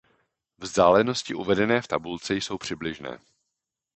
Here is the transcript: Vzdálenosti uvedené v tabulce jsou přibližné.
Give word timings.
Vzdálenosti 0.57 1.33
uvedené 1.35 1.81
v 1.81 1.87
tabulce 1.87 2.33
jsou 2.33 2.57
přibližné. 2.57 3.19